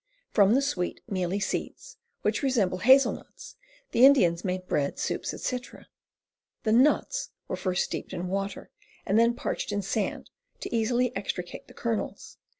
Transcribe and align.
From 0.31 0.55
the 0.55 0.63
sweet, 0.63 0.99
mealy 1.07 1.39
seeds, 1.39 1.97
which 2.23 2.41
resemble 2.41 2.79
hazel 2.79 3.11
nuts, 3.13 3.55
the 3.91 4.03
Indians 4.03 4.43
made 4.43 4.65
bread, 4.67 4.97
soups, 4.97 5.31
etc. 5.31 5.89
The 6.63 6.71
''nuts" 6.87 7.29
were 7.47 7.55
first 7.55 7.83
steeped 7.83 8.11
in 8.11 8.27
water, 8.27 8.71
and 9.05 9.19
then 9.19 9.35
parched 9.35 9.71
in 9.71 9.83
sand, 9.83 10.31
to 10.61 10.75
easily 10.75 11.15
extricate 11.15 11.67
the 11.67 11.75
kernels. 11.75 12.37